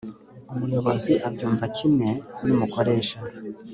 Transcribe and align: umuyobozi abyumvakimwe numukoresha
umuyobozi 0.53 1.13
abyumvakimwe 1.27 2.09
numukoresha 2.45 3.17